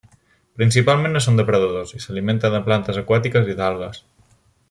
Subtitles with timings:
[0.59, 4.01] Principalment no són depredadors i s'alimenten de plantes aquàtiques i d'algues.